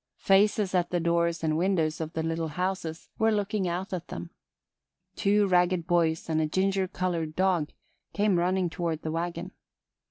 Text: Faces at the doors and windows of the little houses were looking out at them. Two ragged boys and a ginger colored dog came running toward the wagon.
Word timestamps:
Faces 0.17 0.73
at 0.73 0.89
the 0.89 0.99
doors 0.99 1.43
and 1.43 1.59
windows 1.59 2.01
of 2.01 2.13
the 2.13 2.23
little 2.23 2.47
houses 2.47 3.07
were 3.19 3.31
looking 3.31 3.67
out 3.67 3.93
at 3.93 4.07
them. 4.07 4.31
Two 5.15 5.45
ragged 5.45 5.85
boys 5.85 6.27
and 6.27 6.41
a 6.41 6.47
ginger 6.47 6.87
colored 6.87 7.35
dog 7.35 7.69
came 8.11 8.37
running 8.39 8.67
toward 8.67 9.03
the 9.03 9.11
wagon. 9.11 9.51